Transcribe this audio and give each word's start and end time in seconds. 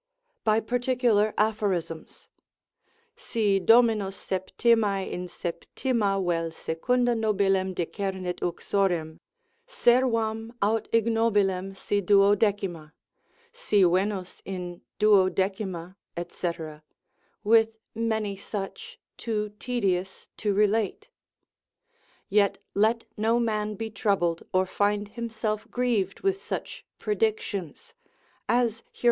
by 0.43 0.59
particular 0.59 1.31
aphorisms, 1.37 2.27
Si 3.15 3.59
dominus 3.59 4.17
7mae 4.25 5.07
in 5.07 5.27
7ma 5.27 6.17
vel 6.27 6.49
secunda 6.49 7.13
nobilem 7.13 7.71
decernit 7.75 8.39
uxorem, 8.39 9.19
servam 9.67 10.51
aut 10.59 10.91
ignobilem 10.91 11.77
si 11.77 12.01
duodecima. 12.01 12.93
Si 13.53 13.83
Venus 13.83 14.41
in 14.43 14.81
12ma, 14.99 15.93
&c., 16.29 16.49
with 17.43 17.77
many 17.93 18.35
such, 18.35 18.97
too 19.17 19.49
tedious 19.59 20.27
to 20.35 20.51
relate. 20.51 21.09
Yet 22.27 22.57
let 22.73 23.03
no 23.17 23.39
man 23.39 23.75
be 23.75 23.91
troubled, 23.91 24.41
or 24.51 24.65
find 24.65 25.09
himself 25.09 25.69
grieved 25.69 26.21
with 26.21 26.41
such 26.41 26.83
predictions, 26.97 27.93
as 28.49 28.83
Hier. 28.91 28.99